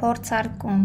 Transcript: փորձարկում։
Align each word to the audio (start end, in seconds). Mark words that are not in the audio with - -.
փորձարկում։ 0.00 0.84